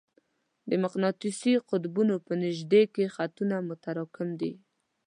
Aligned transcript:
د 0.69 0.71
مقناطیسي 0.83 1.53
قطبونو 1.69 2.15
په 2.25 2.33
نژدې 2.43 2.83
کې 2.93 3.13
خطونه 3.15 3.55
متراکم 3.69 4.29
دي. 4.41 4.51